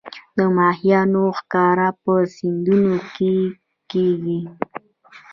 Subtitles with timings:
[0.37, 3.35] د ماهیانو ښکار په سیندونو کې
[3.91, 4.39] کیږي